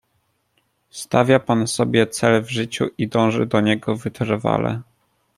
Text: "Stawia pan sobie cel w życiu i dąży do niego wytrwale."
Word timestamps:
"Stawia 0.89 1.39
pan 1.39 1.67
sobie 1.67 2.07
cel 2.07 2.43
w 2.43 2.49
życiu 2.49 2.87
i 2.97 3.07
dąży 3.07 3.45
do 3.45 3.61
niego 3.61 3.95
wytrwale." 3.97 4.81